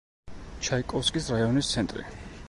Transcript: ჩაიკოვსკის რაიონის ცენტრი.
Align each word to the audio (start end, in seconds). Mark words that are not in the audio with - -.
ჩაიკოვსკის 0.67 1.29
რაიონის 1.35 1.69
ცენტრი. 1.75 2.07